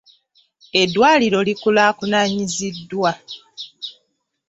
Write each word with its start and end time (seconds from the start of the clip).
Eddwaliro 0.81 1.39
likulaakulanyiziddwa. 1.47 3.11